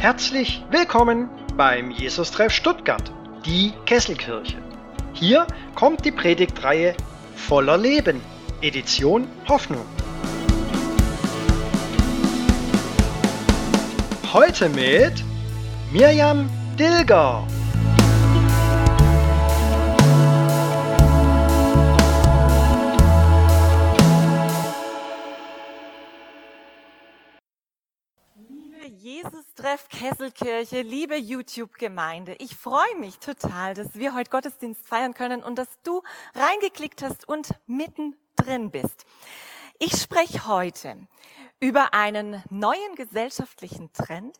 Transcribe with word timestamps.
Herzlich 0.00 0.64
willkommen 0.70 1.28
beim 1.56 1.90
Jesus-Treff 1.90 2.52
Stuttgart, 2.52 3.12
die 3.44 3.72
Kesselkirche. 3.84 4.56
Hier 5.12 5.46
kommt 5.74 6.04
die 6.04 6.10
Predigtreihe 6.10 6.94
Voller 7.36 7.76
Leben, 7.76 8.20
Edition 8.62 9.28
Hoffnung. 9.48 9.84
Heute 14.32 14.68
mit 14.70 15.22
Mirjam 15.92 16.48
Dilger. 16.78 17.46
Jesus-Treff 29.70 29.88
Kesselkirche, 29.88 30.82
liebe 30.82 31.16
YouTube-Gemeinde, 31.16 32.34
ich 32.40 32.56
freue 32.56 32.96
mich 32.98 33.18
total, 33.18 33.74
dass 33.74 33.94
wir 33.94 34.16
heute 34.16 34.30
Gottesdienst 34.30 34.84
feiern 34.84 35.14
können 35.14 35.44
und 35.44 35.58
dass 35.58 35.68
du 35.84 36.02
reingeklickt 36.34 37.02
hast 37.02 37.28
und 37.28 37.50
mittendrin 37.68 38.72
bist. 38.72 39.04
Ich 39.78 39.92
spreche 39.92 40.48
heute 40.48 40.96
über 41.60 41.94
einen 41.94 42.42
neuen 42.50 42.96
gesellschaftlichen 42.96 43.92
Trend, 43.92 44.36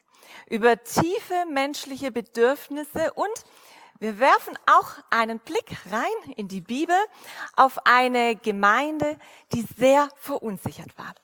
über 0.48 0.82
tiefe 0.82 1.44
menschliche 1.48 2.10
Bedürfnisse 2.10 3.12
und 3.12 3.44
wir 4.00 4.18
werfen 4.18 4.58
auch 4.66 4.94
einen 5.10 5.38
Blick 5.38 5.76
rein 5.92 6.32
in 6.34 6.48
die 6.48 6.62
Bibel 6.62 6.96
auf 7.54 7.86
eine 7.86 8.34
Gemeinde, 8.34 9.16
die 9.52 9.64
sehr 9.78 10.08
verunsichert 10.16 10.98
war. 10.98 11.14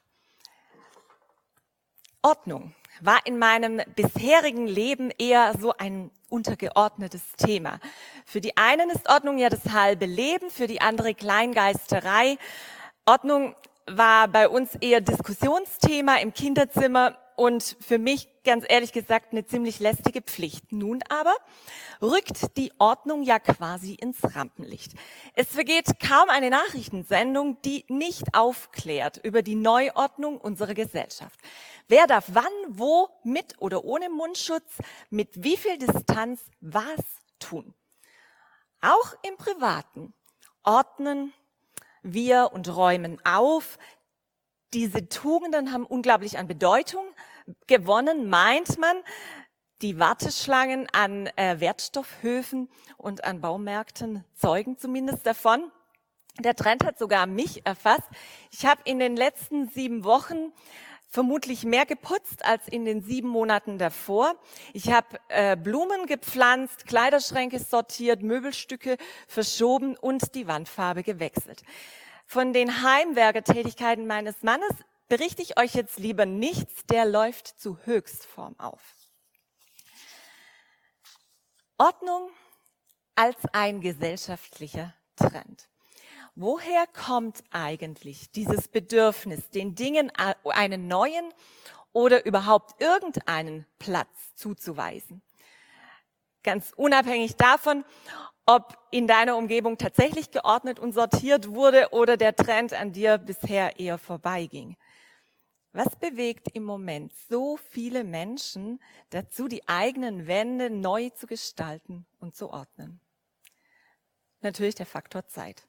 Ordnung 2.22 2.72
war 3.00 3.20
in 3.24 3.38
meinem 3.38 3.80
bisherigen 3.94 4.66
Leben 4.66 5.10
eher 5.18 5.54
so 5.58 5.72
ein 5.76 6.10
untergeordnetes 6.28 7.22
Thema. 7.36 7.78
Für 8.24 8.40
die 8.40 8.56
einen 8.56 8.90
ist 8.90 9.08
Ordnung 9.08 9.38
ja 9.38 9.48
das 9.48 9.72
halbe 9.72 10.06
Leben, 10.06 10.50
für 10.50 10.66
die 10.66 10.80
andere 10.80 11.14
Kleingeisterei. 11.14 12.38
Ordnung 13.04 13.54
war 13.86 14.28
bei 14.28 14.48
uns 14.48 14.74
eher 14.76 15.00
Diskussionsthema 15.00 16.16
im 16.16 16.34
Kinderzimmer 16.34 17.16
und 17.36 17.76
für 17.80 17.98
mich 17.98 18.28
ganz 18.44 18.64
ehrlich 18.68 18.92
gesagt 18.92 19.32
eine 19.32 19.46
ziemlich 19.46 19.78
lästige 19.78 20.22
Pflicht. 20.22 20.72
Nun 20.72 21.00
aber 21.08 21.34
rückt 22.00 22.56
die 22.56 22.72
Ordnung 22.78 23.22
ja 23.22 23.38
quasi 23.38 23.94
ins 23.94 24.18
Rampenlicht. 24.34 24.92
Es 25.34 25.48
vergeht 25.48 26.00
kaum 26.00 26.30
eine 26.30 26.50
Nachrichtensendung, 26.50 27.60
die 27.62 27.84
nicht 27.88 28.34
aufklärt 28.34 29.18
über 29.22 29.42
die 29.42 29.54
Neuordnung 29.54 30.38
unserer 30.38 30.74
Gesellschaft. 30.74 31.38
Wer 31.88 32.06
darf 32.06 32.24
wann, 32.28 32.44
wo, 32.68 33.08
mit 33.22 33.60
oder 33.60 33.84
ohne 33.84 34.08
Mundschutz, 34.08 34.78
mit 35.10 35.44
wie 35.44 35.56
viel 35.56 35.78
Distanz 35.78 36.40
was 36.60 37.00
tun? 37.38 37.74
Auch 38.80 39.14
im 39.22 39.36
Privaten 39.36 40.14
ordnen 40.62 41.32
wir 42.02 42.50
und 42.52 42.74
räumen 42.74 43.18
auf. 43.24 43.78
Diese 44.72 45.08
Tugenden 45.08 45.72
haben 45.72 45.86
unglaublich 45.86 46.38
an 46.38 46.46
Bedeutung 46.46 47.04
gewonnen, 47.66 48.28
meint 48.28 48.78
man. 48.78 48.96
Die 49.82 49.98
Warteschlangen 49.98 50.88
an 50.92 51.26
äh, 51.36 51.60
Wertstoffhöfen 51.60 52.70
und 52.96 53.24
an 53.24 53.42
Baumärkten 53.42 54.24
zeugen 54.34 54.78
zumindest 54.78 55.26
davon. 55.26 55.70
Der 56.40 56.54
Trend 56.54 56.84
hat 56.84 56.98
sogar 56.98 57.26
mich 57.26 57.66
erfasst. 57.66 58.08
Ich 58.50 58.64
habe 58.64 58.80
in 58.84 58.98
den 58.98 59.16
letzten 59.16 59.68
sieben 59.68 60.04
Wochen 60.04 60.52
vermutlich 61.08 61.64
mehr 61.64 61.86
geputzt 61.86 62.44
als 62.44 62.68
in 62.68 62.84
den 62.84 63.02
sieben 63.02 63.28
Monaten 63.28 63.78
davor. 63.78 64.34
Ich 64.72 64.90
habe 64.90 65.18
äh, 65.28 65.56
Blumen 65.56 66.06
gepflanzt, 66.06 66.86
Kleiderschränke 66.86 67.58
sortiert, 67.58 68.22
Möbelstücke 68.22 68.96
verschoben 69.28 69.96
und 69.96 70.34
die 70.34 70.46
Wandfarbe 70.46 71.02
gewechselt. 71.02 71.62
Von 72.26 72.52
den 72.52 72.82
Heimwerkertätigkeiten 72.82 74.06
meines 74.06 74.42
Mannes 74.42 74.72
berichte 75.08 75.42
ich 75.42 75.58
euch 75.58 75.74
jetzt 75.74 75.98
lieber 75.98 76.26
nichts, 76.26 76.84
der 76.86 77.04
läuft 77.04 77.60
zu 77.60 77.78
Höchstform 77.84 78.58
auf. 78.58 78.82
Ordnung 81.78 82.30
als 83.14 83.36
ein 83.52 83.80
gesellschaftlicher 83.80 84.92
Trend. 85.14 85.68
Woher 86.34 86.86
kommt 86.88 87.44
eigentlich 87.50 88.32
dieses 88.32 88.66
Bedürfnis, 88.68 89.48
den 89.50 89.76
Dingen 89.76 90.10
einen 90.44 90.88
neuen 90.88 91.32
oder 91.92 92.26
überhaupt 92.26 92.80
irgendeinen 92.80 93.66
Platz 93.78 94.34
zuzuweisen? 94.34 95.22
Ganz 96.42 96.72
unabhängig 96.76 97.36
davon, 97.36 97.84
ob 98.46 98.78
in 98.92 99.08
deiner 99.08 99.36
Umgebung 99.36 99.76
tatsächlich 99.76 100.30
geordnet 100.30 100.78
und 100.78 100.92
sortiert 100.92 101.48
wurde 101.48 101.88
oder 101.90 102.16
der 102.16 102.34
Trend 102.34 102.72
an 102.72 102.92
dir 102.92 103.18
bisher 103.18 103.78
eher 103.78 103.98
vorbeiging. 103.98 104.76
Was 105.72 105.94
bewegt 105.96 106.48
im 106.54 106.64
Moment 106.64 107.12
so 107.28 107.58
viele 107.58 108.02
Menschen 108.02 108.80
dazu, 109.10 109.48
die 109.48 109.68
eigenen 109.68 110.26
Wände 110.26 110.70
neu 110.70 111.10
zu 111.10 111.26
gestalten 111.26 112.06
und 112.18 112.34
zu 112.34 112.50
ordnen? 112.50 113.00
Natürlich 114.40 114.76
der 114.76 114.86
Faktor 114.86 115.26
Zeit. 115.26 115.66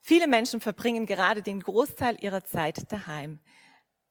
Viele 0.00 0.28
Menschen 0.28 0.60
verbringen 0.60 1.04
gerade 1.04 1.42
den 1.42 1.60
Großteil 1.60 2.16
ihrer 2.22 2.44
Zeit 2.44 2.90
daheim. 2.90 3.40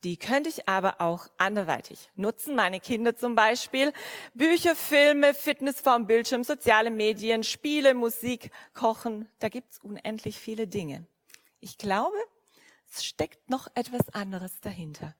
Die 0.03 0.17
könnte 0.17 0.49
ich 0.49 0.69
aber 0.69 1.01
auch 1.01 1.27
anderweitig 1.37 2.11
nutzen. 2.15 2.55
Meine 2.55 2.79
Kinder 2.79 3.15
zum 3.15 3.35
Beispiel. 3.35 3.93
Bücher, 4.33 4.75
Filme, 4.75 5.33
Fitness 5.33 5.81
vorm 5.81 6.05
Bildschirm, 6.05 6.43
soziale 6.43 6.91
Medien, 6.91 7.43
Spiele, 7.43 7.93
Musik, 7.93 8.51
Kochen. 8.73 9.27
Da 9.39 9.49
gibt's 9.49 9.79
unendlich 9.79 10.37
viele 10.37 10.67
Dinge. 10.67 11.07
Ich 11.59 11.77
glaube, 11.77 12.17
es 12.91 13.03
steckt 13.03 13.49
noch 13.49 13.67
etwas 13.73 14.09
anderes 14.13 14.59
dahinter. 14.61 15.15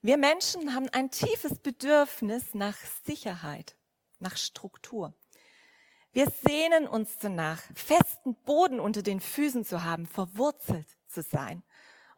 Wir 0.00 0.16
Menschen 0.16 0.74
haben 0.74 0.88
ein 0.88 1.10
tiefes 1.10 1.58
Bedürfnis 1.58 2.54
nach 2.54 2.76
Sicherheit, 3.04 3.76
nach 4.18 4.36
Struktur. 4.36 5.14
Wir 6.12 6.30
sehnen 6.46 6.88
uns 6.88 7.18
danach, 7.18 7.62
festen 7.74 8.34
Boden 8.44 8.80
unter 8.80 9.02
den 9.02 9.20
Füßen 9.20 9.64
zu 9.64 9.84
haben, 9.84 10.06
verwurzelt 10.06 10.86
zu 11.06 11.22
sein. 11.22 11.62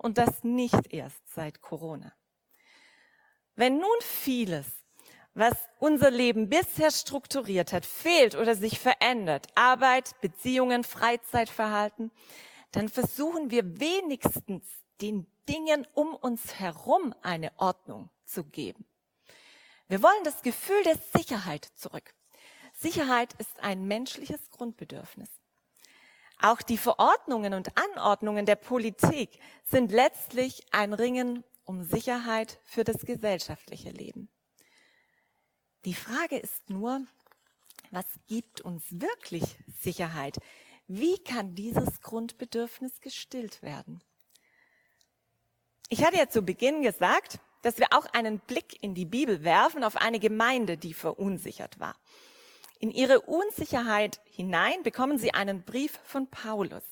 Und 0.05 0.19
das 0.19 0.45
nicht 0.45 0.93
erst 0.93 1.23
seit 1.35 1.63
Corona. 1.63 2.13
Wenn 3.57 3.79
nun 3.79 4.01
vieles, 4.03 4.67
was 5.33 5.55
unser 5.79 6.11
Leben 6.11 6.51
bisher 6.51 6.91
strukturiert 6.91 7.73
hat, 7.73 7.87
fehlt 7.87 8.35
oder 8.35 8.55
sich 8.55 8.79
verändert, 8.79 9.47
Arbeit, 9.55 10.21
Beziehungen, 10.21 10.85
Freizeitverhalten, 10.85 12.11
dann 12.73 12.91
versuchen 12.91 13.51
wir 13.51 13.81
wenigstens 13.81 14.67
den 15.01 15.27
Dingen 15.49 15.87
um 15.95 16.15
uns 16.15 16.61
herum 16.61 17.15
eine 17.23 17.51
Ordnung 17.57 18.11
zu 18.27 18.45
geben. 18.45 18.85
Wir 19.89 20.03
wollen 20.03 20.23
das 20.25 20.43
Gefühl 20.43 20.83
der 20.83 20.99
Sicherheit 21.17 21.65
zurück. 21.77 22.15
Sicherheit 22.75 23.33
ist 23.39 23.59
ein 23.61 23.87
menschliches 23.87 24.51
Grundbedürfnis. 24.51 25.31
Auch 26.45 26.61
die 26.61 26.77
Verordnungen 26.77 27.55
und 27.55 27.71
Anordnungen 27.75 28.45
der 28.45 28.57
Politik 28.57 29.41
sind 29.65 29.91
letztlich 29.91 30.67
ein 30.73 30.93
Ringen 30.93 31.43
um 31.65 31.85
Sicherheit 31.85 32.61
für 32.65 32.85
das 32.85 33.07
gesellschaftliche 33.07 33.89
Leben. 33.89 34.29
Die 35.87 35.95
Frage 35.95 36.37
ist 36.37 36.69
nur, 36.69 37.01
was 37.91 38.05
gibt 38.27 38.61
uns 38.61 38.85
wirklich 38.91 39.57
Sicherheit? 39.81 40.37
Wie 40.87 41.17
kann 41.17 41.55
dieses 41.55 42.03
Grundbedürfnis 42.03 43.01
gestillt 43.01 43.63
werden? 43.63 44.03
Ich 45.89 46.05
hatte 46.05 46.19
ja 46.19 46.29
zu 46.29 46.43
Beginn 46.43 46.83
gesagt, 46.83 47.39
dass 47.63 47.79
wir 47.79 47.87
auch 47.93 48.05
einen 48.13 48.39
Blick 48.41 48.83
in 48.83 48.95
die 48.95 49.07
Bibel 49.07 49.45
werfen 49.45 49.83
auf 49.83 49.97
eine 49.97 50.21
Gemeinde, 50.21 50.77
die 50.77 50.93
verunsichert 50.93 51.81
war. 51.81 51.97
In 52.85 52.91
ihre 52.91 53.23
Unsicherheit 53.23 54.21
hinein 54.27 54.83
bekommen 54.83 55.17
sie 55.17 55.33
einen 55.33 55.63
Brief 55.63 55.99
von 56.05 56.27
Paulus. 56.27 56.83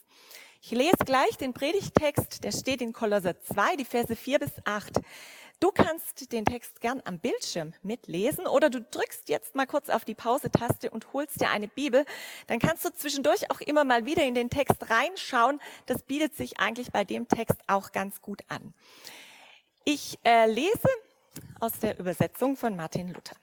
Ich 0.62 0.70
lese 0.70 0.96
gleich 1.04 1.36
den 1.36 1.52
Predigtext, 1.52 2.42
der 2.42 2.52
steht 2.52 2.80
in 2.80 2.94
Kolosser 2.94 3.38
2, 3.38 3.76
die 3.76 3.84
Verse 3.84 4.16
4 4.16 4.38
bis 4.38 4.52
8. 4.64 5.02
Du 5.60 5.70
kannst 5.70 6.32
den 6.32 6.46
Text 6.46 6.80
gern 6.80 7.02
am 7.04 7.18
Bildschirm 7.18 7.74
mitlesen 7.82 8.46
oder 8.46 8.70
du 8.70 8.80
drückst 8.80 9.28
jetzt 9.28 9.54
mal 9.54 9.66
kurz 9.66 9.90
auf 9.90 10.06
die 10.06 10.14
Pause-Taste 10.14 10.88
und 10.88 11.12
holst 11.12 11.42
dir 11.42 11.50
eine 11.50 11.68
Bibel. 11.68 12.06
Dann 12.46 12.58
kannst 12.58 12.86
du 12.86 12.94
zwischendurch 12.94 13.50
auch 13.50 13.60
immer 13.60 13.84
mal 13.84 14.06
wieder 14.06 14.24
in 14.24 14.34
den 14.34 14.48
Text 14.48 14.88
reinschauen. 14.88 15.60
Das 15.84 16.04
bietet 16.04 16.34
sich 16.34 16.58
eigentlich 16.58 16.90
bei 16.90 17.04
dem 17.04 17.28
Text 17.28 17.58
auch 17.66 17.92
ganz 17.92 18.22
gut 18.22 18.40
an. 18.48 18.72
Ich 19.84 20.18
äh, 20.24 20.50
lese 20.50 20.88
aus 21.60 21.80
der 21.80 21.98
Übersetzung 21.98 22.56
von 22.56 22.76
Martin 22.76 23.08
Luther. 23.08 23.36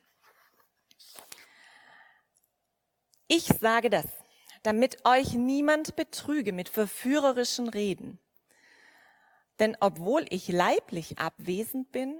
Ich 3.32 3.46
sage 3.46 3.92
das, 3.92 4.08
damit 4.64 5.06
euch 5.06 5.36
niemand 5.36 5.96
betrüge 5.96 6.52
mit 6.52 6.68
verführerischen 6.68 7.70
Reden. 7.70 8.18
Denn 9.60 9.78
obwohl 9.80 10.26
ich 10.32 10.48
leiblich 10.48 11.20
abwesend 11.20 11.92
bin, 11.92 12.18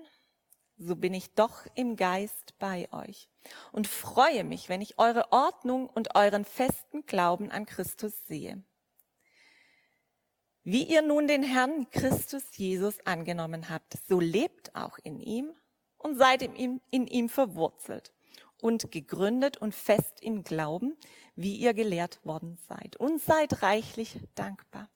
so 0.78 0.96
bin 0.96 1.16
ich 1.16 1.34
doch 1.34 1.66
im 1.74 1.96
Geist 1.96 2.54
bei 2.60 2.88
euch 2.94 3.28
und 3.72 3.88
freue 3.88 4.44
mich, 4.44 4.70
wenn 4.70 4.82
ich 4.82 5.00
eure 5.00 5.32
Ordnung 5.32 5.90
und 5.90 6.14
euren 6.14 6.46
festen 6.46 7.04
Glauben 7.08 7.50
an 7.50 7.66
Christus 7.66 8.28
sehe. 8.28 8.64
Wie 10.64 10.84
ihr 10.84 11.02
nun 11.02 11.28
den 11.28 11.42
Herrn 11.42 11.90
Christus 11.90 12.56
Jesus 12.56 13.00
angenommen 13.08 13.70
habt, 13.72 13.98
so 14.08 14.20
lebt 14.20 14.76
auch 14.76 15.00
in 15.00 15.20
ihm 15.20 15.56
und 15.98 16.20
seid 16.20 16.44
in 16.44 16.56
ihm, 16.56 16.82
in 16.92 17.08
ihm 17.08 17.30
verwurzelt 17.30 18.14
und 18.62 18.92
gegründet 18.92 19.58
und 19.58 19.74
fest 19.74 20.22
im 20.22 20.44
Glauben, 20.44 20.98
wie 21.36 21.56
ihr 21.56 21.74
gelehrt 21.74 22.24
worden 22.26 22.58
seid. 22.68 22.96
Und 22.98 23.22
seid 23.22 23.62
reichlich 23.64 24.20
dankbar. 24.36 24.90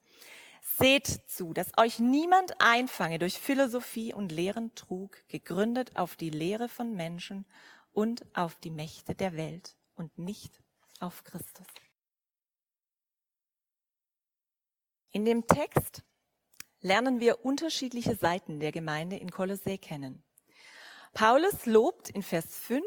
Seht 0.62 1.06
zu, 1.06 1.52
dass 1.52 1.76
euch 1.76 1.98
niemand 1.98 2.60
einfange 2.60 3.18
durch 3.18 3.38
Philosophie 3.38 4.14
und 4.14 4.32
leeren 4.32 4.74
Trug, 4.74 5.16
gegründet 5.28 5.96
auf 5.96 6.16
die 6.16 6.30
Lehre 6.30 6.68
von 6.68 6.94
Menschen 6.94 7.44
und 7.92 8.24
auf 8.34 8.56
die 8.56 8.70
Mächte 8.70 9.14
der 9.14 9.36
Welt 9.36 9.76
und 9.94 10.18
nicht 10.18 10.62
auf 11.00 11.22
Christus. 11.24 11.66
In 15.12 15.24
dem 15.24 15.46
Text 15.46 16.02
lernen 16.80 17.20
wir 17.20 17.44
unterschiedliche 17.44 18.16
Seiten 18.16 18.58
der 18.58 18.72
Gemeinde 18.72 19.16
in 19.16 19.30
Kolossä 19.30 19.78
kennen. 19.78 20.24
Paulus 21.12 21.66
lobt 21.66 22.10
in 22.10 22.22
Vers 22.22 22.46
5 22.58 22.84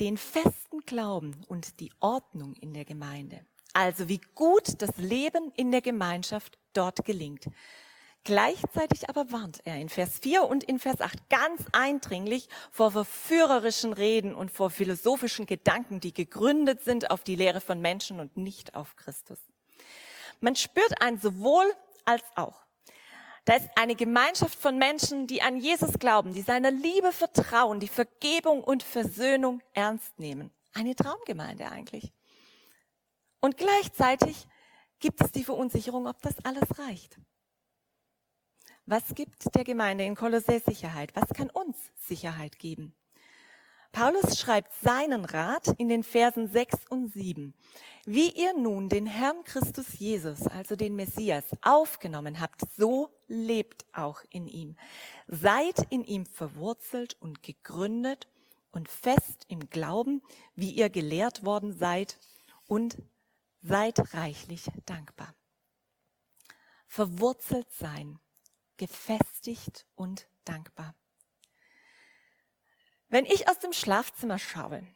den 0.00 0.16
festen 0.16 0.80
Glauben 0.86 1.44
und 1.46 1.78
die 1.78 1.92
Ordnung 2.00 2.54
in 2.54 2.72
der 2.72 2.84
Gemeinde. 2.84 3.44
Also 3.74 4.08
wie 4.08 4.20
gut 4.34 4.80
das 4.82 4.96
Leben 4.96 5.52
in 5.54 5.70
der 5.70 5.82
Gemeinschaft 5.82 6.58
dort 6.72 7.04
gelingt. 7.04 7.46
Gleichzeitig 8.24 9.08
aber 9.08 9.30
warnt 9.32 9.60
er 9.64 9.76
in 9.76 9.88
Vers 9.88 10.18
4 10.22 10.44
und 10.44 10.64
in 10.64 10.78
Vers 10.78 11.00
8 11.00 11.30
ganz 11.30 11.64
eindringlich 11.72 12.48
vor 12.70 12.90
verführerischen 12.90 13.92
Reden 13.92 14.34
und 14.34 14.50
vor 14.50 14.70
philosophischen 14.70 15.46
Gedanken, 15.46 16.00
die 16.00 16.12
gegründet 16.12 16.82
sind 16.82 17.10
auf 17.10 17.22
die 17.22 17.36
Lehre 17.36 17.60
von 17.60 17.80
Menschen 17.80 18.20
und 18.20 18.36
nicht 18.36 18.74
auf 18.74 18.96
Christus. 18.96 19.38
Man 20.40 20.56
spürt 20.56 21.00
ein 21.00 21.18
sowohl 21.18 21.64
als 22.04 22.24
auch. 22.34 22.66
Da 23.44 23.56
ist 23.56 23.68
eine 23.76 23.94
Gemeinschaft 23.94 24.58
von 24.58 24.78
Menschen, 24.78 25.26
die 25.26 25.42
an 25.42 25.56
Jesus 25.56 25.98
glauben, 25.98 26.34
die 26.34 26.42
seiner 26.42 26.70
Liebe 26.70 27.12
vertrauen, 27.12 27.80
die 27.80 27.88
Vergebung 27.88 28.62
und 28.62 28.82
Versöhnung 28.82 29.62
ernst 29.72 30.18
nehmen. 30.18 30.50
Eine 30.72 30.94
Traumgemeinde 30.94 31.70
eigentlich. 31.70 32.12
Und 33.40 33.56
gleichzeitig 33.56 34.46
gibt 34.98 35.20
es 35.22 35.32
die 35.32 35.44
Verunsicherung, 35.44 36.06
ob 36.06 36.20
das 36.22 36.34
alles 36.44 36.78
reicht. 36.78 37.18
Was 38.86 39.14
gibt 39.14 39.54
der 39.54 39.64
Gemeinde 39.64 40.04
in 40.04 40.14
Kolossä 40.14 40.60
Sicherheit? 40.60 41.14
Was 41.14 41.28
kann 41.30 41.50
uns 41.50 41.76
Sicherheit 41.96 42.58
geben? 42.58 42.94
Paulus 43.92 44.38
schreibt 44.38 44.72
seinen 44.82 45.24
Rat 45.24 45.68
in 45.78 45.88
den 45.88 46.04
Versen 46.04 46.48
6 46.48 46.86
und 46.88 47.12
7. 47.12 47.54
Wie 48.06 48.30
ihr 48.30 48.54
nun 48.54 48.88
den 48.88 49.06
Herrn 49.06 49.44
Christus 49.44 49.98
Jesus, 49.98 50.46
also 50.46 50.76
den 50.76 50.94
Messias, 50.96 51.44
aufgenommen 51.60 52.40
habt, 52.40 52.62
so 52.76 53.10
lebt 53.26 53.84
auch 53.92 54.22
in 54.30 54.46
ihm. 54.46 54.76
Seid 55.26 55.86
in 55.90 56.04
ihm 56.04 56.24
verwurzelt 56.24 57.16
und 57.20 57.42
gegründet 57.42 58.28
und 58.70 58.88
fest 58.88 59.44
im 59.48 59.68
Glauben, 59.70 60.22
wie 60.54 60.70
ihr 60.70 60.88
gelehrt 60.88 61.44
worden 61.44 61.72
seid 61.72 62.18
und 62.66 62.96
seid 63.60 64.14
reichlich 64.14 64.70
dankbar. 64.86 65.34
Verwurzelt 66.86 67.70
sein, 67.72 68.18
gefestigt 68.76 69.86
und 69.94 70.28
dankbar. 70.44 70.94
Wenn 73.12 73.24
ich 73.24 73.48
aus 73.48 73.58
dem 73.58 73.72
Schlafzimmer 73.72 74.38
schaue, 74.38 74.86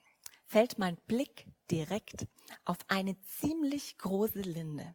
fällt 0.47 0.79
mein 0.79 0.97
Blick 1.09 1.47
direkt 1.69 2.29
auf 2.65 2.79
eine 2.87 3.21
ziemlich 3.23 3.99
große 3.99 4.41
Linde. 4.41 4.95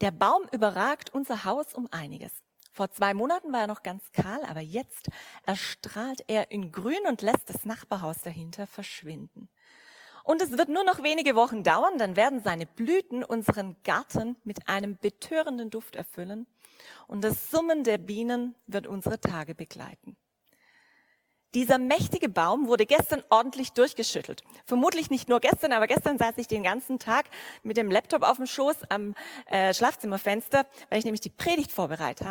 Der 0.00 0.12
Baum 0.12 0.44
überragt 0.52 1.12
unser 1.12 1.44
Haus 1.44 1.74
um 1.74 1.88
einiges. 1.90 2.30
Vor 2.70 2.88
zwei 2.92 3.14
Monaten 3.14 3.52
war 3.52 3.62
er 3.62 3.66
noch 3.66 3.82
ganz 3.82 4.12
kahl, 4.12 4.44
aber 4.44 4.60
jetzt 4.60 5.10
erstrahlt 5.44 6.22
er 6.28 6.52
in 6.52 6.70
Grün 6.70 7.04
und 7.08 7.20
lässt 7.20 7.50
das 7.50 7.64
Nachbarhaus 7.64 8.20
dahinter 8.22 8.68
verschwinden. 8.68 9.48
Und 10.22 10.40
es 10.40 10.52
wird 10.52 10.68
nur 10.68 10.84
noch 10.84 11.02
wenige 11.02 11.34
Wochen 11.34 11.64
dauern, 11.64 11.98
dann 11.98 12.14
werden 12.14 12.44
seine 12.44 12.66
Blüten 12.66 13.24
unseren 13.24 13.76
Garten 13.82 14.36
mit 14.44 14.68
einem 14.68 14.96
betörenden 14.98 15.70
Duft 15.70 15.96
erfüllen 15.96 16.46
und 17.08 17.24
das 17.24 17.50
Summen 17.50 17.82
der 17.82 17.98
Bienen 17.98 18.54
wird 18.68 18.86
unsere 18.86 19.20
Tage 19.20 19.56
begleiten. 19.56 20.16
Dieser 21.54 21.76
mächtige 21.78 22.30
Baum 22.30 22.66
wurde 22.66 22.86
gestern 22.86 23.22
ordentlich 23.28 23.72
durchgeschüttelt. 23.72 24.42
Vermutlich 24.64 25.10
nicht 25.10 25.28
nur 25.28 25.38
gestern, 25.38 25.72
aber 25.72 25.86
gestern 25.86 26.16
saß 26.16 26.38
ich 26.38 26.48
den 26.48 26.62
ganzen 26.62 26.98
Tag 26.98 27.26
mit 27.62 27.76
dem 27.76 27.90
Laptop 27.90 28.22
auf 28.22 28.38
dem 28.38 28.46
Schoß 28.46 28.76
am 28.88 29.14
äh, 29.46 29.74
Schlafzimmerfenster, 29.74 30.66
weil 30.88 30.98
ich 30.98 31.04
nämlich 31.04 31.20
die 31.20 31.30
Predigt 31.30 31.70
vorbereitet 31.70 32.26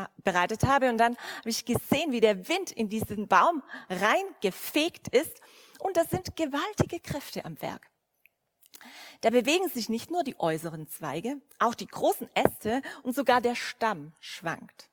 habe. 0.65 0.89
Und 0.89 0.97
dann 0.97 1.17
habe 1.39 1.49
ich 1.49 1.65
gesehen, 1.65 2.11
wie 2.11 2.19
der 2.19 2.47
Wind 2.47 2.71
in 2.71 2.89
diesen 2.89 3.27
Baum 3.27 3.61
reingefegt 3.89 5.09
ist. 5.09 5.39
Und 5.79 5.97
da 5.97 6.05
sind 6.05 6.35
gewaltige 6.35 6.99
Kräfte 6.99 7.45
am 7.45 7.61
Werk. 7.61 7.91
Da 9.21 9.29
bewegen 9.29 9.69
sich 9.69 9.87
nicht 9.87 10.09
nur 10.09 10.23
die 10.23 10.39
äußeren 10.39 10.87
Zweige, 10.87 11.39
auch 11.59 11.75
die 11.75 11.85
großen 11.85 12.27
Äste 12.33 12.81
und 13.03 13.15
sogar 13.15 13.39
der 13.39 13.53
Stamm 13.53 14.13
schwankt. 14.19 14.89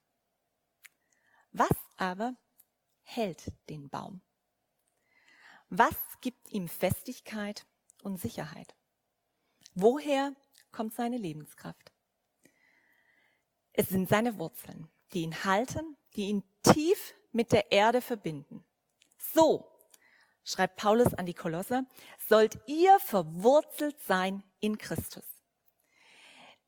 Was 1.53 1.71
aber 1.97 2.35
hält 3.09 3.53
den 3.71 3.89
Baum? 3.89 4.21
Was 5.71 5.97
gibt 6.21 6.51
ihm 6.53 6.69
Festigkeit 6.69 7.67
und 8.03 8.21
Sicherheit? 8.21 8.75
Woher 9.75 10.35
kommt 10.73 10.95
seine 10.95 11.17
Lebenskraft? 11.17 11.93
Es 13.73 13.89
sind 13.89 14.09
seine 14.09 14.39
Wurzeln, 14.39 14.89
die 15.13 15.23
ihn 15.23 15.45
halten, 15.45 15.97
die 16.17 16.29
ihn 16.29 16.43
tief 16.63 17.15
mit 17.33 17.53
der 17.53 17.73
Erde 17.73 18.01
verbinden. 18.01 18.65
So, 19.19 19.71
schreibt 20.45 20.77
Paulus 20.77 21.15
an 21.15 21.27
die 21.27 21.35
Kolosser, 21.35 21.85
sollt 22.29 22.59
ihr 22.67 22.99
verwurzelt 23.01 24.01
sein 24.01 24.43
in 24.61 24.77
Christus. 24.79 25.38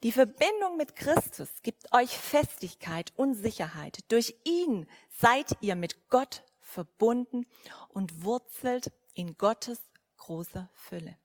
Die 0.02 0.12
Verbindung 0.12 0.78
mit 0.78 0.96
Christus 0.96 1.50
gibt 1.62 1.92
euch 1.92 2.16
Festigkeit 2.16 3.12
und 3.16 3.34
Sicherheit. 3.34 3.98
Durch 4.08 4.34
ihn 4.44 4.86
seid 5.10 5.58
ihr 5.60 5.76
mit 5.76 6.08
Gott 6.08 6.42
verbunden 6.58 7.44
und 7.88 8.24
wurzelt 8.24 8.92
in 9.12 9.36
Gottes 9.36 9.78
großer 10.16 10.70
Fülle. 10.72 11.18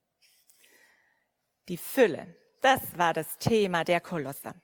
Die 1.70 1.77
Fülle, 1.77 2.36
das 2.60 2.98
war 2.98 3.13
das 3.13 3.38
Thema 3.38 3.86
der 3.86 4.01
Kolosser. 4.01 4.55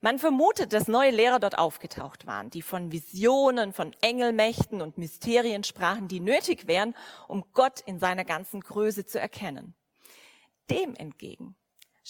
Man 0.00 0.20
vermutet, 0.20 0.72
dass 0.72 0.86
neue 0.86 1.10
Lehrer 1.10 1.40
dort 1.40 1.58
aufgetaucht 1.58 2.26
waren, 2.28 2.50
die 2.50 2.62
von 2.62 2.92
Visionen, 2.92 3.72
von 3.72 3.94
Engelmächten 4.00 4.80
und 4.80 4.96
Mysterien 4.96 5.64
sprachen, 5.64 6.06
die 6.06 6.20
nötig 6.20 6.68
wären, 6.68 6.94
um 7.26 7.44
Gott 7.52 7.80
in 7.80 7.98
seiner 7.98 8.24
ganzen 8.24 8.60
Größe 8.60 9.06
zu 9.06 9.18
erkennen. 9.18 9.74
Dem 10.70 10.94
entgegen 10.94 11.56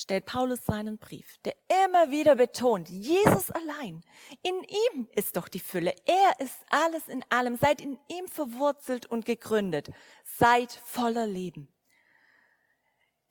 stellt 0.01 0.25
Paulus 0.27 0.65
seinen 0.65 0.99
Brief, 0.99 1.39
der 1.45 1.55
immer 1.85 2.11
wieder 2.11 2.35
betont, 2.35 2.89
Jesus 2.89 3.51
allein, 3.51 4.03
in 4.43 4.55
ihm 4.65 5.09
ist 5.15 5.37
doch 5.37 5.49
die 5.49 5.61
Fülle. 5.61 5.95
Er 6.07 6.41
ist 6.41 6.59
alles 6.71 7.09
in 7.09 7.25
allem. 7.29 7.57
Seid 7.57 7.81
in 7.81 7.99
ihm 8.09 8.27
verwurzelt 8.27 9.07
und 9.07 9.27
gegründet. 9.27 9.91
Seid 10.25 10.73
voller 10.73 11.27
Leben. 11.27 11.69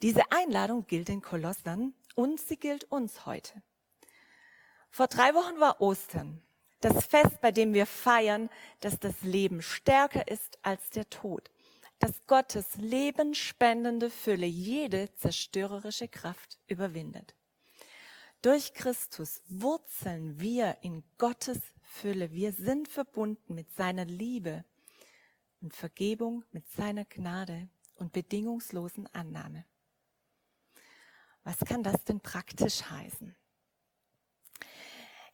Diese 0.02 0.32
Einladung 0.32 0.86
gilt 0.86 1.08
den 1.08 1.22
Kolossern 1.22 1.94
und 2.16 2.40
sie 2.40 2.58
gilt 2.58 2.86
uns 2.86 3.26
heute. 3.26 3.62
Vor 4.92 5.08
drei 5.08 5.34
Wochen 5.34 5.60
war 5.60 5.82
Ostern, 5.82 6.42
das 6.82 7.06
Fest, 7.06 7.42
bei 7.42 7.52
dem 7.52 7.74
wir 7.74 7.86
feiern, 7.86 8.50
dass 8.80 9.00
das 9.00 9.22
Leben 9.22 9.62
stärker 9.62 10.28
ist 10.28 10.58
als 10.62 10.90
der 10.92 11.10
Tod 11.10 11.52
dass 12.00 12.26
Gottes 12.28 12.76
lebenspendende 12.78 14.10
Fülle 14.10 14.46
jede 14.46 15.14
zerstörerische 15.16 16.08
Kraft 16.08 16.58
überwindet. 16.68 17.36
Durch 18.42 18.74
Christus 18.74 19.42
wurzeln 19.50 20.40
wir 20.40 20.78
in 20.82 21.04
Gottes 21.18 21.60
Fülle. 21.82 22.32
Wir 22.32 22.54
sind 22.54 22.88
verbunden 22.88 23.54
mit 23.54 23.70
seiner 23.74 24.06
Liebe 24.06 24.64
und 25.60 25.76
Vergebung, 25.76 26.46
mit 26.52 26.66
seiner 26.70 27.04
Gnade 27.04 27.68
und 27.96 28.14
bedingungslosen 28.14 29.14
Annahme. 29.14 29.66
Was 31.44 31.60
kann 31.60 31.84
das 31.84 32.04
denn 32.06 32.22
praktisch 32.22 32.84
heißen? 32.84 33.36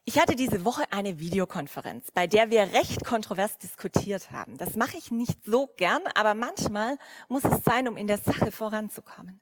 Ich 0.08 0.20
hatte 0.20 0.36
diese 0.36 0.64
Woche 0.64 0.84
eine 0.92 1.18
Videokonferenz, 1.18 2.12
bei 2.12 2.28
der 2.28 2.48
wir 2.48 2.72
recht 2.72 3.04
kontrovers 3.04 3.58
diskutiert 3.58 4.30
haben. 4.30 4.56
Das 4.56 4.76
mache 4.76 4.96
ich 4.96 5.10
nicht 5.10 5.44
so 5.44 5.66
gern, 5.76 6.00
aber 6.14 6.34
manchmal 6.34 6.96
muss 7.28 7.42
es 7.42 7.64
sein, 7.64 7.88
um 7.88 7.96
in 7.96 8.06
der 8.06 8.18
Sache 8.18 8.52
voranzukommen. 8.52 9.40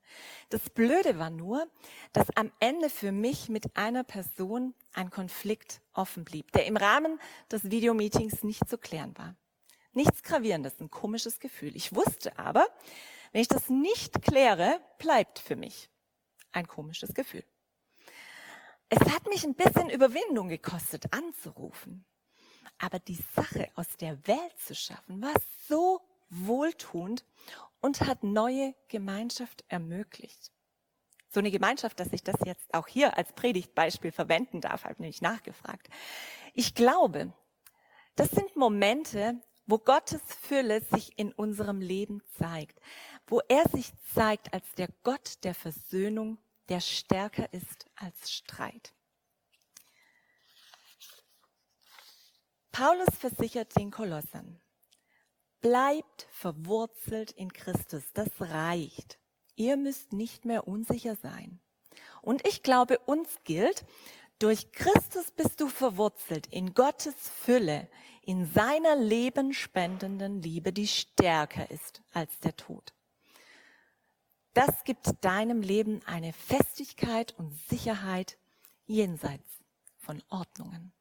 Das 0.48 0.70
Blöde 0.70 1.18
war 1.18 1.28
nur, 1.28 1.66
dass 2.14 2.34
am 2.34 2.50
Ende 2.60 2.88
für 2.88 3.12
mich 3.12 3.50
mit 3.50 3.76
einer 3.76 4.04
Person 4.04 4.72
ein 4.94 5.10
Konflikt 5.10 5.82
offen 5.92 6.24
blieb, 6.24 6.50
der 6.52 6.64
im 6.64 6.78
Rahmen 6.78 7.20
des 7.52 7.70
Videomeetings 7.70 8.42
nicht 8.42 8.66
zu 8.66 8.78
klären 8.78 9.12
war. 9.18 9.36
Nichts 9.92 10.22
Gravierendes, 10.22 10.80
ein 10.80 10.90
komisches 10.90 11.40
Gefühl. 11.40 11.76
Ich 11.76 11.94
wusste 11.94 12.38
aber, 12.38 12.66
wenn 13.32 13.42
ich 13.42 13.48
das 13.48 13.68
nicht 13.68 14.22
kläre, 14.22 14.80
bleibt 14.96 15.40
für 15.40 15.56
mich 15.56 15.90
ein 16.52 16.66
komisches 16.66 17.12
Gefühl. 17.12 17.44
Es 18.88 19.00
hat 19.12 19.26
mich 19.28 19.44
ein 19.44 19.54
bisschen 19.54 19.90
Überwindung 19.90 20.48
gekostet, 20.48 21.12
anzurufen. 21.12 22.04
Aber 22.78 22.98
die 22.98 23.18
Sache 23.34 23.68
aus 23.74 23.96
der 23.96 24.26
Welt 24.26 24.58
zu 24.58 24.74
schaffen, 24.74 25.22
war 25.22 25.34
so 25.68 26.00
wohltuend 26.28 27.24
und 27.80 28.00
hat 28.00 28.22
neue 28.22 28.74
Gemeinschaft 28.88 29.64
ermöglicht. 29.68 30.50
So 31.30 31.40
eine 31.40 31.50
Gemeinschaft, 31.50 31.98
dass 31.98 32.12
ich 32.12 32.22
das 32.22 32.36
jetzt 32.44 32.72
auch 32.74 32.86
hier 32.86 33.16
als 33.16 33.32
Predigtbeispiel 33.32 34.12
verwenden 34.12 34.60
darf, 34.60 34.84
habe 34.84 35.06
ich 35.06 35.20
nachgefragt. 35.20 35.88
Ich 36.52 36.74
glaube, 36.74 37.32
das 38.14 38.30
sind 38.30 38.54
Momente, 38.54 39.40
wo 39.66 39.78
Gottes 39.78 40.22
Fülle 40.42 40.80
sich 40.82 41.18
in 41.18 41.32
unserem 41.32 41.80
Leben 41.80 42.22
zeigt, 42.38 42.80
wo 43.26 43.40
er 43.48 43.68
sich 43.70 43.90
zeigt 44.14 44.52
als 44.52 44.70
der 44.76 44.88
Gott 45.02 45.42
der 45.42 45.54
Versöhnung 45.54 46.38
der 46.68 46.80
stärker 46.80 47.52
ist 47.52 47.86
als 47.96 48.32
Streit. 48.32 48.94
Paulus 52.72 53.14
versichert 53.18 53.76
den 53.76 53.90
Kolossern, 53.90 54.60
bleibt 55.60 56.26
verwurzelt 56.32 57.30
in 57.30 57.52
Christus, 57.52 58.02
das 58.14 58.28
reicht. 58.40 59.18
Ihr 59.54 59.76
müsst 59.76 60.12
nicht 60.12 60.44
mehr 60.44 60.66
unsicher 60.66 61.14
sein. 61.14 61.60
Und 62.20 62.46
ich 62.46 62.62
glaube, 62.64 62.98
uns 62.98 63.28
gilt, 63.44 63.84
durch 64.40 64.72
Christus 64.72 65.30
bist 65.30 65.60
du 65.60 65.68
verwurzelt 65.68 66.48
in 66.48 66.74
Gottes 66.74 67.14
Fülle, 67.14 67.88
in 68.22 68.46
seiner 68.52 68.96
lebenspendenden 68.96 70.42
Liebe, 70.42 70.72
die 70.72 70.88
stärker 70.88 71.70
ist 71.70 72.02
als 72.12 72.40
der 72.40 72.56
Tod. 72.56 72.92
Das 74.54 74.84
gibt 74.84 75.12
deinem 75.24 75.62
Leben 75.62 76.00
eine 76.06 76.32
Festigkeit 76.32 77.34
und 77.36 77.52
Sicherheit 77.68 78.38
jenseits 78.86 79.48
von 79.98 80.22
Ordnungen. 80.28 80.92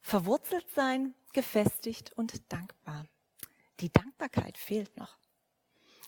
Verwurzelt 0.00 0.66
sein, 0.74 1.14
gefestigt 1.32 2.12
und 2.12 2.52
dankbar. 2.52 3.06
Die 3.80 3.92
Dankbarkeit 3.92 4.56
fehlt 4.56 4.96
noch. 4.96 5.18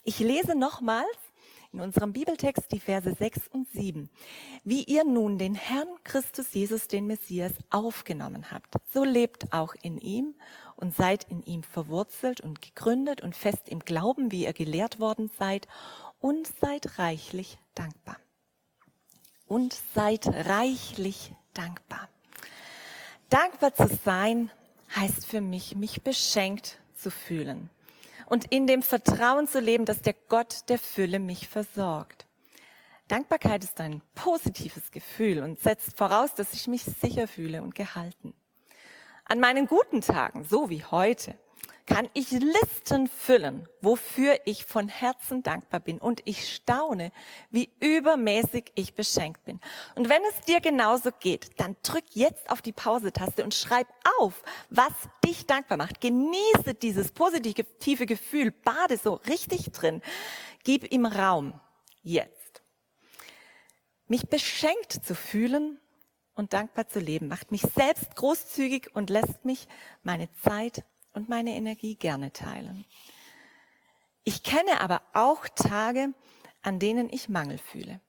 Ich 0.04 0.20
lese 0.20 0.54
nochmals 0.54 1.18
in 1.72 1.80
unserem 1.80 2.12
Bibeltext 2.12 2.70
die 2.70 2.80
Verse 2.80 3.12
6 3.12 3.48
und 3.48 3.68
7. 3.70 4.08
Wie 4.62 4.84
ihr 4.84 5.04
nun 5.04 5.38
den 5.38 5.54
Herrn 5.54 5.88
Christus 6.04 6.52
Jesus, 6.52 6.86
den 6.86 7.06
Messias, 7.06 7.52
aufgenommen 7.70 8.50
habt, 8.50 8.74
so 8.92 9.04
lebt 9.04 9.52
auch 9.52 9.74
in 9.82 9.98
ihm 9.98 10.34
und 10.82 10.94
seid 10.94 11.24
in 11.30 11.42
ihm 11.44 11.62
verwurzelt 11.62 12.40
und 12.40 12.60
gegründet 12.60 13.22
und 13.22 13.36
fest 13.36 13.68
im 13.68 13.78
Glauben, 13.78 14.32
wie 14.32 14.44
ihr 14.44 14.52
gelehrt 14.52 14.98
worden 14.98 15.30
seid, 15.38 15.68
und 16.20 16.48
seid 16.60 16.98
reichlich 16.98 17.56
dankbar. 17.74 18.16
Und 19.46 19.80
seid 19.94 20.26
reichlich 20.26 21.32
dankbar. 21.54 22.08
Dankbar 23.30 23.74
zu 23.74 23.88
sein 24.04 24.50
heißt 24.96 25.24
für 25.24 25.40
mich, 25.40 25.76
mich 25.76 26.02
beschenkt 26.02 26.78
zu 26.94 27.10
fühlen 27.10 27.70
und 28.26 28.46
in 28.46 28.66
dem 28.66 28.82
Vertrauen 28.82 29.46
zu 29.46 29.60
leben, 29.60 29.84
dass 29.84 30.02
der 30.02 30.14
Gott 30.28 30.68
der 30.68 30.78
Fülle 30.78 31.20
mich 31.20 31.48
versorgt. 31.48 32.26
Dankbarkeit 33.06 33.62
ist 33.62 33.80
ein 33.80 34.02
positives 34.14 34.90
Gefühl 34.90 35.42
und 35.42 35.60
setzt 35.60 35.96
voraus, 35.96 36.34
dass 36.34 36.54
ich 36.54 36.66
mich 36.66 36.82
sicher 36.82 37.28
fühle 37.28 37.62
und 37.62 37.74
gehalten. 37.74 38.34
An 39.24 39.40
meinen 39.40 39.66
guten 39.66 40.00
Tagen, 40.00 40.44
so 40.44 40.68
wie 40.68 40.84
heute, 40.84 41.38
kann 41.86 42.08
ich 42.14 42.30
Listen 42.30 43.08
füllen, 43.08 43.68
wofür 43.80 44.38
ich 44.44 44.64
von 44.64 44.88
Herzen 44.88 45.42
dankbar 45.42 45.80
bin. 45.80 45.98
Und 45.98 46.22
ich 46.24 46.54
staune, 46.54 47.12
wie 47.50 47.70
übermäßig 47.80 48.72
ich 48.74 48.94
beschenkt 48.94 49.44
bin. 49.44 49.60
Und 49.94 50.08
wenn 50.08 50.22
es 50.30 50.44
dir 50.46 50.60
genauso 50.60 51.10
geht, 51.18 51.60
dann 51.60 51.76
drück 51.82 52.04
jetzt 52.12 52.50
auf 52.50 52.62
die 52.62 52.72
Pause-Taste 52.72 53.42
und 53.44 53.54
schreib 53.54 53.88
auf, 54.18 54.42
was 54.70 54.92
dich 55.24 55.46
dankbar 55.46 55.76
macht. 55.76 56.00
Genieße 56.00 56.74
dieses 56.80 57.12
positive 57.12 58.06
Gefühl, 58.06 58.52
bade 58.52 58.96
so 58.96 59.14
richtig 59.26 59.72
drin. 59.72 60.02
Gib 60.64 60.92
ihm 60.92 61.06
Raum. 61.06 61.60
Jetzt. 62.02 62.62
Mich 64.06 64.28
beschenkt 64.28 64.92
zu 64.92 65.14
fühlen 65.14 65.78
und 66.34 66.52
dankbar 66.52 66.88
zu 66.88 66.98
leben 66.98 67.28
macht 67.28 67.50
mich 67.50 67.62
selbst 67.62 68.16
großzügig 68.16 68.94
und 68.94 69.10
lässt 69.10 69.44
mich 69.44 69.68
meine 70.02 70.32
Zeit 70.34 70.84
und 71.12 71.28
meine 71.28 71.54
Energie 71.54 71.94
gerne 71.94 72.32
teilen. 72.32 72.84
Ich 74.24 74.42
kenne 74.42 74.80
aber 74.80 75.02
auch 75.14 75.48
Tage, 75.48 76.14
an 76.62 76.78
denen 76.78 77.10
ich 77.10 77.28
Mangel 77.28 77.58
fühle. 77.58 78.00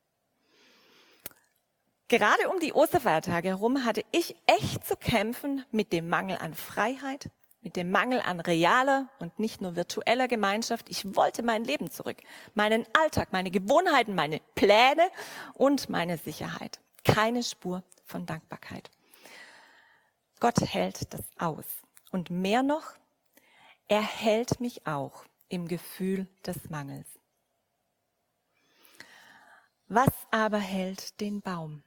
Gerade 2.08 2.50
um 2.50 2.60
die 2.60 2.74
Osterfeiertage 2.74 3.48
herum 3.48 3.86
hatte 3.86 4.04
ich 4.12 4.36
echt 4.46 4.86
zu 4.86 4.96
kämpfen 4.96 5.66
mit 5.72 5.92
dem 5.92 6.10
Mangel 6.10 6.38
an 6.38 6.54
Freiheit, 6.54 7.32
mit 7.62 7.76
dem 7.76 7.90
Mangel 7.90 8.22
an 8.22 8.40
realer 8.40 9.10
und 9.20 9.40
nicht 9.40 9.62
nur 9.62 9.76
virtueller 9.76 10.28
Gemeinschaft. 10.28 10.90
Ich 10.90 11.16
wollte 11.16 11.42
mein 11.42 11.64
Leben 11.64 11.90
zurück, 11.90 12.18
meinen 12.54 12.86
Alltag, 12.94 13.30
meine 13.32 13.50
Gewohnheiten, 13.50 14.14
meine 14.14 14.42
Pläne 14.54 15.10
und 15.56 15.90
meine 15.90 16.18
Sicherheit. 16.18 16.83
Keine 17.04 17.44
Spur 17.44 17.84
von 18.06 18.26
Dankbarkeit. 18.26 18.90
Gott 20.40 20.60
hält 20.62 21.14
das 21.14 21.24
aus. 21.38 21.66
Und 22.12 22.30
mehr 22.30 22.64
noch, 22.64 22.94
er 23.88 24.02
hält 24.02 24.60
mich 24.60 24.86
auch 24.86 25.26
im 25.50 25.68
Gefühl 25.68 26.28
des 26.46 26.70
Mangels. 26.70 27.08
Was 29.88 30.10
aber 30.32 30.60
hält 30.60 31.20
den 31.22 31.42
Baum? 31.42 31.84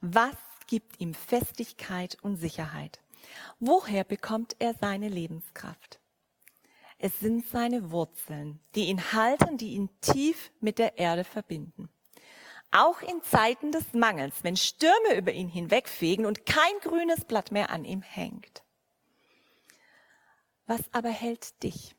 Was 0.00 0.36
gibt 0.66 1.00
ihm 1.00 1.14
Festigkeit 1.14 2.16
und 2.22 2.36
Sicherheit? 2.36 3.00
Woher 3.58 4.04
bekommt 4.04 4.56
er 4.58 4.74
seine 4.74 5.08
Lebenskraft? 5.08 6.00
Es 6.98 7.18
sind 7.20 7.46
seine 7.46 7.90
Wurzeln, 7.90 8.60
die 8.74 8.86
ihn 8.86 9.12
halten, 9.12 9.56
die 9.56 9.74
ihn 9.74 9.88
tief 10.00 10.50
mit 10.60 10.78
der 10.78 10.98
Erde 10.98 11.24
verbinden. 11.24 11.88
Auch 12.70 13.00
in 13.00 13.22
Zeiten 13.22 13.72
des 13.72 13.94
Mangels, 13.94 14.44
wenn 14.44 14.56
Stürme 14.56 15.16
über 15.16 15.32
ihn 15.32 15.48
hinwegfegen 15.48 16.26
und 16.26 16.44
kein 16.44 16.78
grünes 16.82 17.24
Blatt 17.24 17.50
mehr 17.50 17.70
an 17.70 17.84
ihm 17.84 18.02
hängt. 18.02 18.62
Was 20.66 20.82
aber 20.92 21.08
hält 21.08 21.62
dich? 21.62 21.94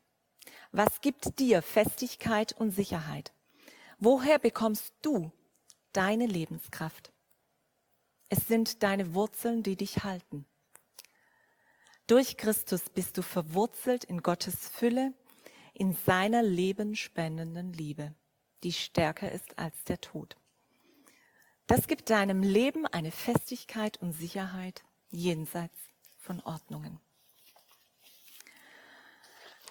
Was 0.70 1.00
gibt 1.00 1.40
dir 1.40 1.62
Festigkeit 1.62 2.52
und 2.52 2.70
Sicherheit? 2.70 3.32
Woher 3.98 4.38
bekommst 4.38 4.94
du 5.02 5.32
deine 5.92 6.26
Lebenskraft? 6.26 7.12
Es 8.28 8.46
sind 8.46 8.84
deine 8.84 9.12
Wurzeln, 9.14 9.64
die 9.64 9.74
dich 9.74 10.04
halten. 10.04 10.46
Durch 12.06 12.36
Christus 12.36 12.90
bist 12.90 13.18
du 13.18 13.22
verwurzelt 13.22 14.04
in 14.04 14.22
Gottes 14.22 14.68
Fülle, 14.68 15.14
in 15.74 15.94
seiner 15.94 16.42
lebenspendenden 16.42 17.72
Liebe, 17.72 18.14
die 18.62 18.72
stärker 18.72 19.32
ist 19.32 19.58
als 19.58 19.82
der 19.84 20.00
Tod. 20.00 20.36
Das 21.70 21.86
gibt 21.86 22.10
deinem 22.10 22.42
Leben 22.42 22.84
eine 22.84 23.12
Festigkeit 23.12 23.96
und 24.02 24.12
Sicherheit 24.12 24.82
jenseits 25.12 25.78
von 26.18 26.40
Ordnungen. 26.40 26.98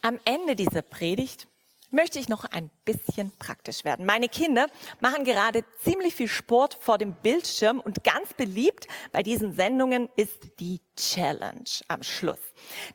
Am 0.01 0.18
Ende 0.24 0.56
dieser 0.56 0.82
Predigt 0.82 1.50
möchte 1.91 2.19
ich 2.19 2.29
noch 2.29 2.46
ein 2.46 2.69
bisschen 2.86 3.31
praktisch 3.38 3.84
werden. 3.84 4.05
Meine 4.05 4.29
Kinder 4.29 4.67
machen 5.00 5.24
gerade 5.24 5.63
ziemlich 5.84 6.15
viel 6.15 6.27
Sport 6.27 6.77
vor 6.79 6.98
dem 6.98 7.13
Bildschirm 7.13 7.79
und 7.79 8.03
ganz 8.03 8.34
beliebt 8.34 8.88
bei 9.12 9.24
diesen 9.24 9.53
Sendungen 9.53 10.10
ist 10.15 10.60
die 10.60 10.81
Challenge 10.96 11.69
am 11.88 12.03
Schluss. 12.03 12.39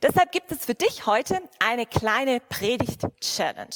Deshalb 0.02 0.32
gibt 0.32 0.52
es 0.52 0.64
für 0.64 0.74
dich 0.74 1.06
heute 1.06 1.40
eine 1.58 1.86
kleine 1.86 2.40
Predigt-Challenge. 2.40 3.74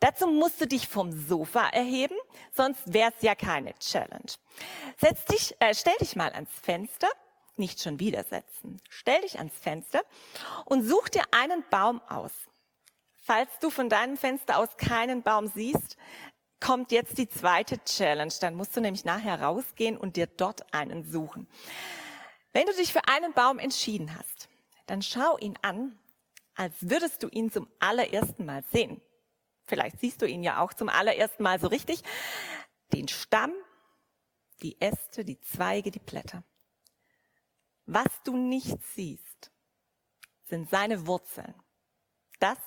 Dazu 0.00 0.26
musst 0.26 0.60
du 0.60 0.66
dich 0.66 0.88
vom 0.88 1.12
Sofa 1.12 1.68
erheben, 1.68 2.16
sonst 2.56 2.92
wäre 2.92 3.12
es 3.14 3.22
ja 3.22 3.34
keine 3.34 3.74
Challenge. 3.78 4.32
Setz 4.98 5.24
dich, 5.26 5.54
äh, 5.60 5.74
stell 5.74 5.96
dich 6.00 6.16
mal 6.16 6.32
ans 6.32 6.50
Fenster, 6.62 7.08
nicht 7.56 7.80
schon 7.80 8.00
wieder 8.00 8.24
setzen. 8.24 8.80
Stell 8.88 9.20
dich 9.20 9.38
ans 9.38 9.54
Fenster 9.54 10.00
und 10.64 10.82
such 10.82 11.10
dir 11.10 11.22
einen 11.30 11.62
Baum 11.70 12.00
aus. 12.08 12.32
Falls 13.32 13.60
du 13.60 13.70
von 13.70 13.88
deinem 13.88 14.16
Fenster 14.16 14.58
aus 14.58 14.76
keinen 14.76 15.22
Baum 15.22 15.46
siehst, 15.46 15.96
kommt 16.58 16.90
jetzt 16.90 17.16
die 17.16 17.28
zweite 17.28 17.78
Challenge. 17.84 18.32
Dann 18.40 18.56
musst 18.56 18.76
du 18.76 18.80
nämlich 18.80 19.04
nachher 19.04 19.40
rausgehen 19.40 19.96
und 19.96 20.16
dir 20.16 20.26
dort 20.26 20.74
einen 20.74 21.04
suchen. 21.04 21.46
Wenn 22.52 22.66
du 22.66 22.72
dich 22.72 22.92
für 22.92 23.06
einen 23.06 23.32
Baum 23.32 23.60
entschieden 23.60 24.18
hast, 24.18 24.48
dann 24.86 25.00
schau 25.00 25.38
ihn 25.38 25.56
an, 25.62 25.96
als 26.56 26.74
würdest 26.80 27.22
du 27.22 27.28
ihn 27.28 27.52
zum 27.52 27.68
allerersten 27.78 28.46
Mal 28.46 28.64
sehen. 28.72 29.00
Vielleicht 29.62 30.00
siehst 30.00 30.22
du 30.22 30.26
ihn 30.26 30.42
ja 30.42 30.60
auch 30.60 30.72
zum 30.72 30.88
allerersten 30.88 31.44
Mal 31.44 31.60
so 31.60 31.68
richtig. 31.68 32.02
Den 32.92 33.06
Stamm, 33.06 33.52
die 34.60 34.80
Äste, 34.80 35.24
die 35.24 35.40
Zweige, 35.40 35.92
die 35.92 36.00
Blätter. 36.00 36.42
Was 37.86 38.08
du 38.24 38.36
nicht 38.36 38.82
siehst, 38.92 39.52
sind 40.48 40.68
seine 40.68 41.06
Wurzeln. 41.06 41.54
Das, 42.40 42.58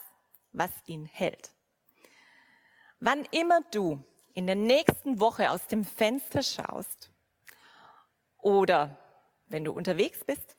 was 0.53 0.71
ihn 0.85 1.05
hält. 1.05 1.51
Wann 2.99 3.25
immer 3.31 3.61
du 3.71 4.03
in 4.33 4.47
der 4.47 4.55
nächsten 4.55 5.19
Woche 5.19 5.51
aus 5.51 5.67
dem 5.67 5.83
Fenster 5.83 6.41
schaust 6.41 7.11
oder 8.37 8.97
wenn 9.47 9.65
du 9.65 9.73
unterwegs 9.73 10.23
bist, 10.23 10.55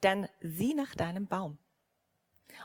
dann 0.00 0.28
sieh 0.40 0.74
nach 0.74 0.94
deinem 0.94 1.28
Baum 1.28 1.58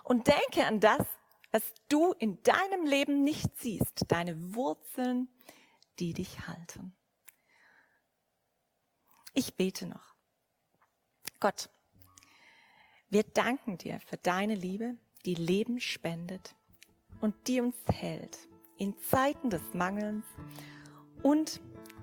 und 0.04 0.27
denke 0.27 0.66
an 0.66 0.80
das, 0.80 1.06
was 1.51 1.63
du 1.89 2.13
in 2.13 2.42
deinem 2.44 2.86
Leben 2.86 3.24
nicht 3.24 3.58
siehst, 3.58 4.06
deine 4.10 4.56
Wurzeln, 4.56 5.30
die 6.00 6.13
dich 6.13 6.48
halten. 6.48 6.96
Ich 9.34 9.56
bete 9.56 9.86
noch. 9.86 10.16
Gott, 11.39 11.70
wir 13.10 13.24
danken 13.24 13.77
dir 13.77 14.00
für 14.01 14.18
deine 14.18 14.56
Liebe, 14.56 14.98
die 15.26 15.36
Leben 15.36 15.80
spendet 15.80 16.56
und 17.22 17.36
die 17.48 17.62
uns 17.62 17.76
hält 17.92 18.48
in 18.78 18.96
Zeiten 19.00 19.50
des 19.50 19.74
Mangelns 19.74 20.26
und 21.24 21.60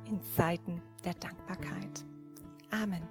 in 0.06 0.21
Zeiten 0.37 0.83
der 1.04 1.14
Dankbarkeit. 1.14 2.04
Amen. 2.71 3.02